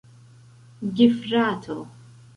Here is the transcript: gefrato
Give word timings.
gefrato 0.95 1.77